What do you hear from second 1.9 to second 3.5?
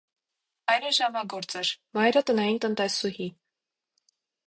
մայրը՝ տնային տնտեսուհի։